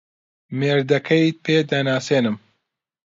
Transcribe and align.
مێردەکەیت 0.57 1.35
پێ 1.45 1.57
دەناسێنم. 1.71 2.37